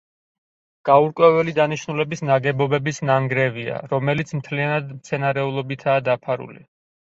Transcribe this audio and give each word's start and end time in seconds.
გაურკვეველი 0.87 1.53
დანიშნულების 1.59 2.23
ნაგებობების 2.29 3.01
ნანგრევია, 3.11 3.77
რომელიც 3.93 4.35
მთლიანად 4.41 4.91
მცენარეულობითაა 4.99 6.05
დაფარული. 6.11 6.69